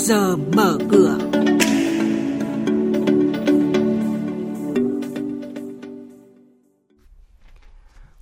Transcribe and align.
giờ 0.00 0.36
mở 0.36 0.78
cửa. 0.90 1.18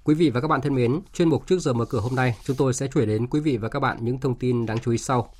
Quý 0.04 0.14
vị 0.14 0.30
và 0.30 0.41
các 0.41 0.49
bạn 0.49 0.61
thân 0.61 0.75
mến, 0.75 1.01
chuyên 1.12 1.29
mục 1.29 1.46
trước 1.46 1.59
giờ 1.59 1.72
mở 1.72 1.85
cửa 1.85 2.01
hôm 2.01 2.14
nay, 2.14 2.37
chúng 2.45 2.56
tôi 2.56 2.75
sẽ 2.75 2.87
chuyển 2.87 3.09
đến 3.09 3.27
quý 3.27 3.41
vị 3.41 3.56
và 3.56 3.68
các 3.68 3.80
bạn 3.80 3.96
những 4.00 4.21
thông 4.21 4.35
tin 4.35 4.67
đáng 4.67 4.79
chú 4.79 4.91
ý 4.91 4.99
sau. 4.99 5.32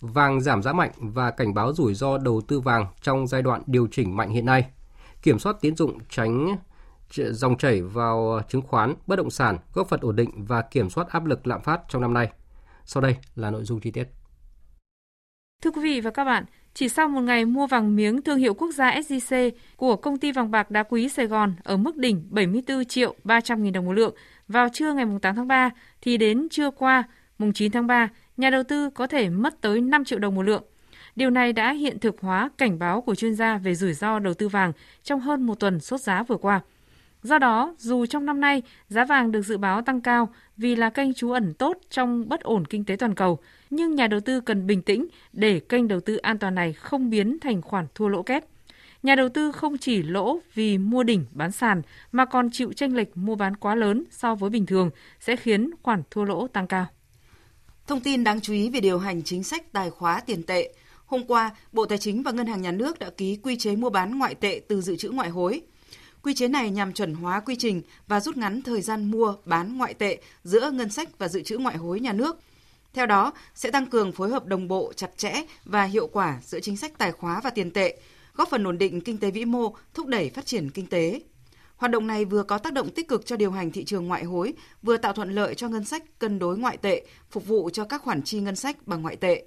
Vàng 0.00 0.40
giảm 0.40 0.62
giá 0.62 0.72
mạnh 0.72 0.90
và 0.98 1.30
cảnh 1.30 1.54
báo 1.54 1.72
rủi 1.72 1.94
ro 1.94 2.18
đầu 2.18 2.40
tư 2.48 2.60
vàng 2.60 2.86
trong 3.02 3.26
giai 3.26 3.42
đoạn 3.42 3.62
điều 3.66 3.88
chỉnh 3.90 4.16
mạnh 4.16 4.30
hiện 4.30 4.46
nay. 4.46 4.66
Kiểm 5.22 5.38
soát 5.38 5.56
tín 5.60 5.76
dụng 5.76 5.98
tránh 6.10 6.56
dòng 7.10 7.56
chảy 7.56 7.82
vào 7.82 8.40
chứng 8.48 8.62
khoán, 8.62 8.94
bất 9.06 9.16
động 9.16 9.30
sản, 9.30 9.58
góp 9.74 9.88
phần 9.88 10.00
ổn 10.02 10.16
định 10.16 10.44
và 10.44 10.62
kiểm 10.62 10.90
soát 10.90 11.08
áp 11.08 11.24
lực 11.24 11.46
lạm 11.46 11.62
phát 11.62 11.80
trong 11.88 12.02
năm 12.02 12.14
nay. 12.14 12.32
Sau 12.84 13.00
đây 13.00 13.16
là 13.36 13.50
nội 13.50 13.64
dung 13.64 13.80
chi 13.80 13.90
tiết. 13.90 14.23
Thưa 15.64 15.70
quý 15.70 15.82
vị 15.82 16.00
và 16.00 16.10
các 16.10 16.24
bạn, 16.24 16.44
chỉ 16.74 16.88
sau 16.88 17.08
một 17.08 17.20
ngày 17.20 17.44
mua 17.44 17.66
vàng 17.66 17.96
miếng 17.96 18.22
thương 18.22 18.38
hiệu 18.38 18.54
quốc 18.54 18.72
gia 18.74 18.90
SJC 18.90 19.50
của 19.76 19.96
công 19.96 20.18
ty 20.18 20.32
vàng 20.32 20.50
bạc 20.50 20.70
đá 20.70 20.82
quý 20.82 21.08
Sài 21.08 21.26
Gòn 21.26 21.54
ở 21.62 21.76
mức 21.76 21.96
đỉnh 21.96 22.26
74 22.30 22.84
triệu 22.84 23.14
300 23.24 23.62
nghìn 23.62 23.72
đồng 23.72 23.86
một 23.86 23.92
lượng 23.92 24.14
vào 24.48 24.68
trưa 24.72 24.92
ngày 24.92 25.04
8 25.22 25.36
tháng 25.36 25.48
3, 25.48 25.70
thì 26.00 26.16
đến 26.16 26.48
trưa 26.50 26.70
qua, 26.70 27.04
mùng 27.38 27.52
9 27.52 27.72
tháng 27.72 27.86
3, 27.86 28.08
nhà 28.36 28.50
đầu 28.50 28.62
tư 28.62 28.90
có 28.90 29.06
thể 29.06 29.28
mất 29.30 29.60
tới 29.60 29.80
5 29.80 30.04
triệu 30.04 30.18
đồng 30.18 30.34
một 30.34 30.42
lượng. 30.42 30.62
Điều 31.16 31.30
này 31.30 31.52
đã 31.52 31.72
hiện 31.72 31.98
thực 31.98 32.20
hóa 32.20 32.50
cảnh 32.58 32.78
báo 32.78 33.00
của 33.00 33.14
chuyên 33.14 33.34
gia 33.34 33.58
về 33.58 33.74
rủi 33.74 33.92
ro 33.92 34.18
đầu 34.18 34.34
tư 34.34 34.48
vàng 34.48 34.72
trong 35.02 35.20
hơn 35.20 35.46
một 35.46 35.60
tuần 35.60 35.80
sốt 35.80 36.00
giá 36.00 36.22
vừa 36.22 36.36
qua. 36.36 36.60
Do 37.24 37.38
đó, 37.38 37.74
dù 37.78 38.06
trong 38.06 38.26
năm 38.26 38.40
nay 38.40 38.62
giá 38.88 39.04
vàng 39.04 39.32
được 39.32 39.42
dự 39.42 39.56
báo 39.56 39.82
tăng 39.82 40.00
cao 40.00 40.32
vì 40.56 40.76
là 40.76 40.90
kênh 40.90 41.14
trú 41.14 41.30
ẩn 41.30 41.54
tốt 41.54 41.78
trong 41.90 42.28
bất 42.28 42.40
ổn 42.40 42.64
kinh 42.64 42.84
tế 42.84 42.96
toàn 42.96 43.14
cầu, 43.14 43.38
nhưng 43.70 43.94
nhà 43.94 44.06
đầu 44.06 44.20
tư 44.20 44.40
cần 44.40 44.66
bình 44.66 44.82
tĩnh 44.82 45.06
để 45.32 45.60
kênh 45.60 45.88
đầu 45.88 46.00
tư 46.00 46.16
an 46.16 46.38
toàn 46.38 46.54
này 46.54 46.72
không 46.72 47.10
biến 47.10 47.38
thành 47.40 47.62
khoản 47.62 47.86
thua 47.94 48.08
lỗ 48.08 48.22
kép. 48.22 48.44
Nhà 49.02 49.14
đầu 49.14 49.28
tư 49.28 49.52
không 49.52 49.78
chỉ 49.78 50.02
lỗ 50.02 50.38
vì 50.54 50.78
mua 50.78 51.02
đỉnh 51.02 51.26
bán 51.32 51.52
sàn 51.52 51.82
mà 52.12 52.24
còn 52.24 52.50
chịu 52.50 52.72
tranh 52.72 52.94
lệch 52.96 53.16
mua 53.16 53.34
bán 53.34 53.56
quá 53.56 53.74
lớn 53.74 54.04
so 54.10 54.34
với 54.34 54.50
bình 54.50 54.66
thường 54.66 54.90
sẽ 55.20 55.36
khiến 55.36 55.70
khoản 55.82 56.02
thua 56.10 56.24
lỗ 56.24 56.48
tăng 56.48 56.66
cao. 56.66 56.86
Thông 57.86 58.00
tin 58.00 58.24
đáng 58.24 58.40
chú 58.40 58.52
ý 58.52 58.70
về 58.70 58.80
điều 58.80 58.98
hành 58.98 59.22
chính 59.22 59.44
sách 59.44 59.72
tài 59.72 59.90
khóa 59.90 60.20
tiền 60.20 60.42
tệ. 60.42 60.72
Hôm 61.06 61.26
qua, 61.26 61.50
Bộ 61.72 61.86
Tài 61.86 61.98
chính 61.98 62.22
và 62.22 62.32
Ngân 62.32 62.46
hàng 62.46 62.62
Nhà 62.62 62.72
nước 62.72 62.98
đã 62.98 63.10
ký 63.10 63.38
quy 63.42 63.56
chế 63.56 63.76
mua 63.76 63.90
bán 63.90 64.18
ngoại 64.18 64.34
tệ 64.34 64.60
từ 64.68 64.80
dự 64.80 64.96
trữ 64.96 65.10
ngoại 65.10 65.28
hối. 65.28 65.62
Quy 66.24 66.34
chế 66.34 66.48
này 66.48 66.70
nhằm 66.70 66.92
chuẩn 66.92 67.14
hóa 67.14 67.40
quy 67.40 67.56
trình 67.56 67.82
và 68.08 68.20
rút 68.20 68.36
ngắn 68.36 68.62
thời 68.62 68.82
gian 68.82 69.10
mua 69.10 69.34
bán 69.44 69.78
ngoại 69.78 69.94
tệ 69.94 70.18
giữa 70.44 70.70
ngân 70.70 70.90
sách 70.90 71.18
và 71.18 71.28
dự 71.28 71.42
trữ 71.42 71.58
ngoại 71.58 71.76
hối 71.76 72.00
nhà 72.00 72.12
nước. 72.12 72.36
Theo 72.94 73.06
đó, 73.06 73.32
sẽ 73.54 73.70
tăng 73.70 73.86
cường 73.86 74.12
phối 74.12 74.30
hợp 74.30 74.46
đồng 74.46 74.68
bộ 74.68 74.92
chặt 74.96 75.10
chẽ 75.16 75.32
và 75.64 75.84
hiệu 75.84 76.06
quả 76.06 76.40
giữa 76.44 76.60
chính 76.60 76.76
sách 76.76 76.98
tài 76.98 77.12
khóa 77.12 77.40
và 77.44 77.50
tiền 77.50 77.70
tệ, 77.70 77.98
góp 78.34 78.48
phần 78.50 78.64
ổn 78.64 78.78
định 78.78 79.00
kinh 79.00 79.18
tế 79.18 79.30
vĩ 79.30 79.44
mô, 79.44 79.74
thúc 79.94 80.06
đẩy 80.06 80.30
phát 80.30 80.46
triển 80.46 80.70
kinh 80.70 80.86
tế. 80.86 81.20
Hoạt 81.76 81.90
động 81.90 82.06
này 82.06 82.24
vừa 82.24 82.42
có 82.42 82.58
tác 82.58 82.72
động 82.72 82.90
tích 82.90 83.08
cực 83.08 83.26
cho 83.26 83.36
điều 83.36 83.50
hành 83.50 83.70
thị 83.70 83.84
trường 83.84 84.06
ngoại 84.06 84.24
hối, 84.24 84.52
vừa 84.82 84.96
tạo 84.96 85.12
thuận 85.12 85.34
lợi 85.34 85.54
cho 85.54 85.68
ngân 85.68 85.84
sách 85.84 86.18
cân 86.18 86.38
đối 86.38 86.58
ngoại 86.58 86.76
tệ, 86.76 87.06
phục 87.30 87.46
vụ 87.46 87.70
cho 87.72 87.84
các 87.84 88.02
khoản 88.02 88.22
chi 88.22 88.40
ngân 88.40 88.56
sách 88.56 88.86
bằng 88.86 89.02
ngoại 89.02 89.16
tệ. 89.16 89.44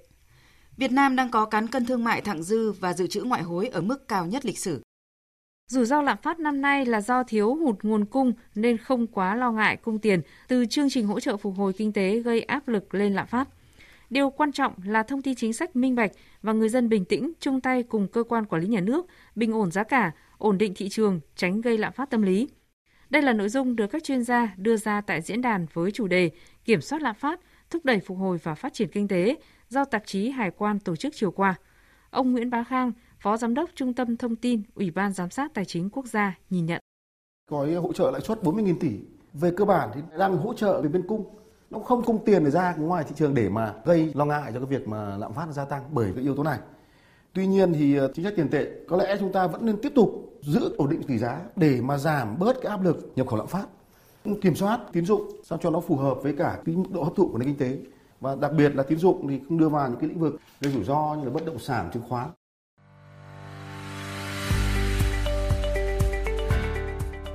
Việt 0.76 0.92
Nam 0.92 1.16
đang 1.16 1.30
có 1.30 1.44
cán 1.44 1.66
cân 1.66 1.86
thương 1.86 2.04
mại 2.04 2.20
thặng 2.20 2.42
dư 2.42 2.72
và 2.72 2.92
dự 2.92 3.06
trữ 3.06 3.22
ngoại 3.22 3.42
hối 3.42 3.68
ở 3.68 3.80
mức 3.80 4.08
cao 4.08 4.26
nhất 4.26 4.44
lịch 4.44 4.58
sử. 4.58 4.80
Rủi 5.68 5.84
ro 5.84 6.02
lạm 6.02 6.18
phát 6.22 6.40
năm 6.40 6.60
nay 6.60 6.86
là 6.86 7.00
do 7.00 7.22
thiếu 7.22 7.54
hụt 7.54 7.76
nguồn 7.82 8.04
cung 8.04 8.32
nên 8.54 8.78
không 8.78 9.06
quá 9.06 9.34
lo 9.34 9.52
ngại 9.52 9.76
cung 9.76 9.98
tiền 9.98 10.20
từ 10.48 10.66
chương 10.66 10.90
trình 10.90 11.06
hỗ 11.06 11.20
trợ 11.20 11.36
phục 11.36 11.54
hồi 11.56 11.72
kinh 11.72 11.92
tế 11.92 12.18
gây 12.18 12.42
áp 12.42 12.68
lực 12.68 12.94
lên 12.94 13.14
lạm 13.14 13.26
phát. 13.26 13.48
Điều 14.10 14.30
quan 14.30 14.52
trọng 14.52 14.74
là 14.84 15.02
thông 15.02 15.22
tin 15.22 15.34
chính 15.34 15.52
sách 15.52 15.76
minh 15.76 15.94
bạch 15.94 16.10
và 16.42 16.52
người 16.52 16.68
dân 16.68 16.88
bình 16.88 17.04
tĩnh 17.04 17.32
chung 17.40 17.60
tay 17.60 17.82
cùng 17.82 18.08
cơ 18.08 18.22
quan 18.22 18.46
quản 18.46 18.62
lý 18.62 18.68
nhà 18.68 18.80
nước 18.80 19.06
bình 19.34 19.52
ổn 19.52 19.70
giá 19.70 19.84
cả, 19.84 20.12
ổn 20.38 20.58
định 20.58 20.72
thị 20.76 20.88
trường, 20.88 21.20
tránh 21.36 21.60
gây 21.60 21.78
lạm 21.78 21.92
phát 21.92 22.10
tâm 22.10 22.22
lý. 22.22 22.48
Đây 23.10 23.22
là 23.22 23.32
nội 23.32 23.48
dung 23.48 23.76
được 23.76 23.86
các 23.86 24.04
chuyên 24.04 24.24
gia 24.24 24.54
đưa 24.56 24.76
ra 24.76 25.00
tại 25.00 25.20
diễn 25.20 25.40
đàn 25.40 25.66
với 25.72 25.90
chủ 25.90 26.06
đề 26.06 26.30
Kiểm 26.64 26.80
soát 26.80 27.02
lạm 27.02 27.14
phát, 27.14 27.40
thúc 27.70 27.84
đẩy 27.84 28.00
phục 28.00 28.18
hồi 28.18 28.38
và 28.42 28.54
phát 28.54 28.74
triển 28.74 28.88
kinh 28.88 29.08
tế 29.08 29.36
do 29.68 29.84
tạp 29.84 30.06
chí 30.06 30.30
Hải 30.30 30.50
quan 30.50 30.78
tổ 30.78 30.96
chức 30.96 31.14
chiều 31.16 31.30
qua. 31.30 31.54
Ông 32.10 32.32
Nguyễn 32.32 32.50
Bá 32.50 32.64
Khang, 32.64 32.92
Phó 33.20 33.36
Giám 33.36 33.54
đốc 33.54 33.70
Trung 33.74 33.94
tâm 33.94 34.16
Thông 34.16 34.36
tin, 34.36 34.62
Ủy 34.74 34.90
ban 34.90 35.12
Giám 35.12 35.30
sát 35.30 35.54
Tài 35.54 35.64
chính 35.64 35.90
Quốc 35.90 36.06
gia 36.06 36.38
nhìn 36.50 36.66
nhận. 36.66 36.80
Gói 37.50 37.74
hỗ 37.74 37.92
trợ 37.92 38.10
lãi 38.10 38.20
suất 38.20 38.42
40.000 38.42 38.74
tỷ. 38.80 38.90
Về 39.32 39.50
cơ 39.56 39.64
bản 39.64 39.90
thì 39.94 40.00
đang 40.18 40.36
hỗ 40.36 40.54
trợ 40.54 40.82
về 40.82 40.88
bên 40.88 41.02
cung. 41.08 41.24
Nó 41.70 41.78
không 41.78 42.02
cung 42.02 42.24
tiền 42.24 42.44
để 42.44 42.50
ra 42.50 42.74
ngoài 42.74 43.04
thị 43.04 43.14
trường 43.16 43.34
để 43.34 43.48
mà 43.48 43.74
gây 43.84 44.12
lo 44.14 44.24
ngại 44.24 44.50
cho 44.54 44.60
cái 44.60 44.66
việc 44.66 44.88
mà 44.88 45.16
lạm 45.16 45.32
phát 45.32 45.46
gia 45.50 45.64
tăng 45.64 45.82
bởi 45.92 46.12
cái 46.14 46.24
yếu 46.24 46.36
tố 46.36 46.42
này. 46.42 46.58
Tuy 47.32 47.46
nhiên 47.46 47.72
thì 47.72 47.96
ờ, 47.96 48.12
chính 48.14 48.24
sách 48.24 48.34
tiền 48.36 48.48
tệ, 48.48 48.66
có 48.88 48.96
lẽ 48.96 49.16
chúng 49.20 49.32
ta 49.32 49.46
vẫn 49.46 49.66
nên 49.66 49.76
tiếp 49.82 49.92
tục 49.94 50.38
giữ 50.42 50.74
ổn 50.76 50.90
định 50.90 51.02
tỷ 51.02 51.18
giá 51.18 51.40
để 51.56 51.80
mà 51.80 51.98
giảm 51.98 52.38
bớt 52.38 52.56
cái 52.62 52.70
áp 52.70 52.84
lực 52.84 53.12
nhập 53.16 53.26
khẩu 53.26 53.38
lạm 53.38 53.46
phát 53.46 53.66
kiểm 54.40 54.54
soát 54.54 54.80
tín 54.92 55.06
dụng 55.06 55.30
sao 55.44 55.58
cho 55.62 55.70
nó 55.70 55.80
phù 55.80 55.96
hợp 55.96 56.18
với 56.22 56.34
cả 56.38 56.58
cái 56.64 56.76
mức 56.76 56.90
độ 56.90 57.02
hấp 57.02 57.14
thụ 57.16 57.28
của 57.28 57.38
nền 57.38 57.48
kinh 57.48 57.58
tế 57.58 57.78
và 58.20 58.34
đặc 58.34 58.52
biệt 58.56 58.74
là 58.74 58.82
tín 58.82 58.98
dụng 58.98 59.28
thì 59.28 59.40
không 59.48 59.58
đưa 59.58 59.68
vào 59.68 59.88
những 59.88 60.00
cái 60.00 60.08
lĩnh 60.08 60.20
vực 60.20 60.40
gây 60.60 60.72
rủi 60.72 60.84
ro 60.84 61.16
như 61.18 61.24
là 61.24 61.30
bất 61.30 61.46
động 61.46 61.58
sản, 61.58 61.90
chứng 61.92 62.02
khoán 62.08 62.28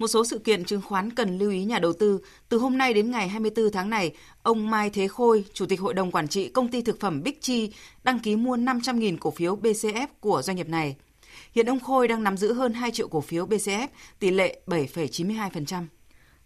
Một 0.00 0.06
số 0.06 0.24
sự 0.24 0.38
kiện 0.38 0.64
chứng 0.64 0.82
khoán 0.82 1.10
cần 1.10 1.38
lưu 1.38 1.50
ý 1.50 1.64
nhà 1.64 1.78
đầu 1.78 1.92
tư. 1.92 2.20
Từ 2.48 2.58
hôm 2.58 2.78
nay 2.78 2.94
đến 2.94 3.10
ngày 3.10 3.28
24 3.28 3.70
tháng 3.72 3.90
này, 3.90 4.12
ông 4.42 4.70
Mai 4.70 4.90
Thế 4.90 5.08
Khôi, 5.08 5.44
Chủ 5.52 5.66
tịch 5.66 5.80
Hội 5.80 5.94
đồng 5.94 6.10
Quản 6.10 6.28
trị 6.28 6.48
Công 6.48 6.68
ty 6.68 6.82
Thực 6.82 7.00
phẩm 7.00 7.22
Bích 7.22 7.42
Chi, 7.42 7.72
đăng 8.04 8.18
ký 8.18 8.36
mua 8.36 8.56
500.000 8.56 9.16
cổ 9.20 9.30
phiếu 9.30 9.56
BCF 9.56 10.06
của 10.20 10.42
doanh 10.42 10.56
nghiệp 10.56 10.68
này. 10.68 10.96
Hiện 11.52 11.66
ông 11.66 11.80
Khôi 11.80 12.08
đang 12.08 12.24
nắm 12.24 12.36
giữ 12.36 12.52
hơn 12.52 12.74
2 12.74 12.90
triệu 12.90 13.08
cổ 13.08 13.20
phiếu 13.20 13.46
BCF, 13.46 13.88
tỷ 14.18 14.30
lệ 14.30 14.60
7,92%. 14.66 15.84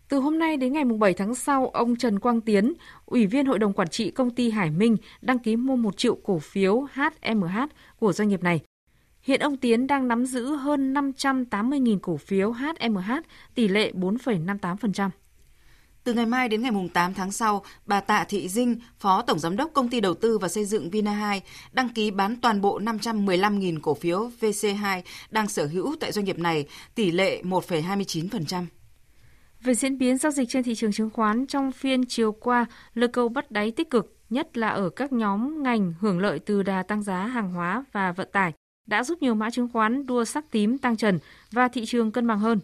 Từ 0.08 0.18
hôm 0.18 0.38
nay 0.38 0.56
đến 0.56 0.72
ngày 0.72 0.84
7 0.84 1.14
tháng 1.14 1.34
sau, 1.34 1.68
ông 1.68 1.96
Trần 1.96 2.18
Quang 2.18 2.40
Tiến, 2.40 2.72
Ủy 3.06 3.26
viên 3.26 3.46
Hội 3.46 3.58
đồng 3.58 3.72
Quản 3.72 3.88
trị 3.88 4.10
Công 4.10 4.30
ty 4.30 4.50
Hải 4.50 4.70
Minh, 4.70 4.96
đăng 5.22 5.38
ký 5.38 5.56
mua 5.56 5.76
1 5.76 5.96
triệu 5.96 6.14
cổ 6.14 6.38
phiếu 6.38 6.86
HMH 6.94 7.58
của 7.98 8.12
doanh 8.12 8.28
nghiệp 8.28 8.42
này. 8.42 8.60
Hiện 9.24 9.40
ông 9.40 9.56
Tiến 9.56 9.86
đang 9.86 10.08
nắm 10.08 10.26
giữ 10.26 10.56
hơn 10.56 10.94
580.000 10.94 11.98
cổ 11.98 12.16
phiếu 12.16 12.52
HMH, 12.52 13.12
tỷ 13.54 13.68
lệ 13.68 13.92
4,58%. 13.92 15.10
Từ 16.04 16.14
ngày 16.14 16.26
mai 16.26 16.48
đến 16.48 16.62
ngày 16.62 16.72
8 16.92 17.14
tháng 17.14 17.32
sau, 17.32 17.64
bà 17.86 18.00
Tạ 18.00 18.24
Thị 18.28 18.48
Dinh, 18.48 18.80
Phó 18.98 19.22
Tổng 19.22 19.38
Giám 19.38 19.56
đốc 19.56 19.70
Công 19.72 19.88
ty 19.88 20.00
Đầu 20.00 20.14
tư 20.14 20.38
và 20.38 20.48
Xây 20.48 20.64
dựng 20.64 20.90
Vina 20.90 21.12
2, 21.12 21.42
đăng 21.72 21.88
ký 21.88 22.10
bán 22.10 22.36
toàn 22.40 22.60
bộ 22.60 22.80
515.000 22.80 23.78
cổ 23.82 23.94
phiếu 23.94 24.30
VC2 24.40 25.02
đang 25.30 25.48
sở 25.48 25.66
hữu 25.66 25.96
tại 26.00 26.12
doanh 26.12 26.24
nghiệp 26.24 26.38
này, 26.38 26.66
tỷ 26.94 27.10
lệ 27.10 27.42
1,29%. 27.42 28.64
Về 29.60 29.74
diễn 29.74 29.98
biến 29.98 30.18
giao 30.18 30.32
dịch 30.32 30.48
trên 30.48 30.62
thị 30.62 30.74
trường 30.74 30.92
chứng 30.92 31.10
khoán 31.10 31.46
trong 31.46 31.72
phiên 31.72 32.06
chiều 32.08 32.32
qua, 32.32 32.66
lực 32.94 33.12
cầu 33.12 33.28
bắt 33.28 33.50
đáy 33.50 33.70
tích 33.70 33.90
cực, 33.90 34.16
nhất 34.30 34.56
là 34.56 34.68
ở 34.68 34.90
các 34.90 35.12
nhóm 35.12 35.62
ngành 35.62 35.92
hưởng 36.00 36.18
lợi 36.18 36.38
từ 36.38 36.62
đà 36.62 36.82
tăng 36.82 37.02
giá 37.02 37.26
hàng 37.26 37.52
hóa 37.52 37.84
và 37.92 38.12
vận 38.12 38.28
tải 38.32 38.52
đã 38.86 39.04
giúp 39.04 39.22
nhiều 39.22 39.34
mã 39.34 39.50
chứng 39.50 39.68
khoán 39.72 40.06
đua 40.06 40.24
sắc 40.24 40.50
tím 40.50 40.78
tăng 40.78 40.96
trần 40.96 41.18
và 41.52 41.68
thị 41.68 41.84
trường 41.86 42.12
cân 42.12 42.26
bằng 42.26 42.38
hơn. 42.38 42.60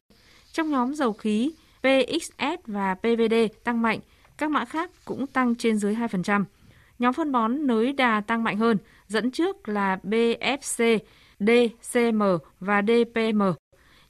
Trong 0.53 0.71
nhóm 0.71 0.95
dầu 0.95 1.13
khí, 1.13 1.53
PXS 1.81 2.67
và 2.67 2.95
PVD 2.95 3.35
tăng 3.65 3.83
mạnh, 3.83 4.01
các 4.39 4.51
mã 4.51 4.65
khác 4.65 4.91
cũng 5.05 5.27
tăng 5.27 5.55
trên 5.55 5.79
dưới 5.79 5.95
2%. 5.95 6.45
Nhóm 6.99 7.13
phân 7.13 7.33
bón 7.33 7.67
nới 7.67 7.93
đà 7.93 8.21
tăng 8.21 8.45
mạnh 8.45 8.57
hơn, 8.57 8.79
dẫn 9.09 9.31
trước 9.31 9.69
là 9.69 9.99
BFC, 10.03 10.99
DCM 11.41 12.23
và 12.61 12.83
DPM. 12.83 13.43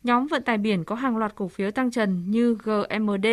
Nhóm 0.02 0.26
vận 0.26 0.42
tải 0.42 0.58
biển 0.58 0.84
có 0.84 0.94
hàng 0.94 1.16
loạt 1.16 1.34
cổ 1.34 1.48
phiếu 1.48 1.70
tăng 1.70 1.90
trần 1.90 2.30
như 2.30 2.54
GMD, 2.64 3.26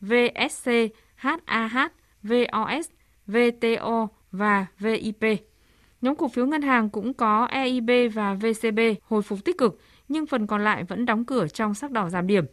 VSC, 0.00 0.70
HAH, 1.14 1.92
VOS, 2.22 2.88
VTO 3.26 4.08
và 4.32 4.66
VIP. 4.78 5.49
Nhóm 6.00 6.16
cổ 6.16 6.28
phiếu 6.28 6.46
ngân 6.46 6.62
hàng 6.62 6.90
cũng 6.90 7.14
có 7.14 7.44
EIB 7.44 7.90
và 8.12 8.34
VCB 8.34 8.78
hồi 9.02 9.22
phục 9.22 9.44
tích 9.44 9.58
cực, 9.58 9.80
nhưng 10.08 10.26
phần 10.26 10.46
còn 10.46 10.64
lại 10.64 10.84
vẫn 10.84 11.06
đóng 11.06 11.24
cửa 11.24 11.48
trong 11.48 11.74
sắc 11.74 11.90
đỏ 11.90 12.08
giảm 12.08 12.26
điểm. 12.26 12.44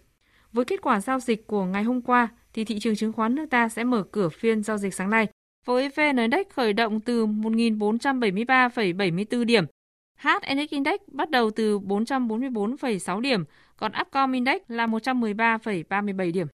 Với 0.54 0.66
kết 0.66 0.82
quả 0.82 1.00
giao 1.00 1.20
dịch 1.20 1.48
của 1.48 1.66
ngày 1.66 1.84
hôm 1.84 2.02
qua, 2.02 2.28
thì 2.54 2.66
thị 2.66 2.80
trường 2.80 2.96
chứng 2.96 3.14
khoán 3.14 3.36
nước 3.36 3.46
ta 3.50 3.70
sẽ 3.70 3.84
mở 3.84 4.04
cửa 4.12 4.30
phiên 4.30 4.64
giao 4.64 4.78
dịch 4.78 4.94
sáng 4.94 5.10
nay 5.10 5.28
với 5.66 5.90
VN 5.90 6.18
Index 6.18 6.48
khởi 6.54 6.74
động 6.74 7.00
từ 7.00 7.26
1.473,74 7.26 9.44
điểm. 9.44 9.66
HNX 10.18 10.70
Index 10.70 11.00
bắt 11.08 11.30
đầu 11.30 11.52
từ 11.52 11.80
444,6 11.80 13.20
điểm, 13.20 13.44
còn 13.78 13.92
Upcom 14.02 14.32
Index 14.32 14.62
là 14.68 14.88
113,37 14.88 16.34
điểm. 16.34 16.48